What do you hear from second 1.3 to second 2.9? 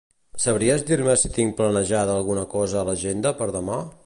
tinc planejada alguna cosa a